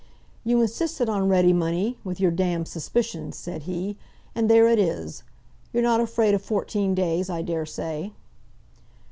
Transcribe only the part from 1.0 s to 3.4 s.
on ready money, with your d suspicions,"